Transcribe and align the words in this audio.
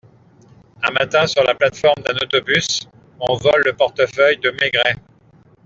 Un 0.83 0.91
matin, 0.93 1.27
sur 1.27 1.43
la 1.43 1.53
plate-forme 1.53 2.01
d'un 2.03 2.15
autobus, 2.15 2.87
on 3.19 3.35
vole 3.35 3.61
le 3.65 3.73
portefeuille 3.73 4.39
de 4.39 4.49
Maigret. 4.59 4.95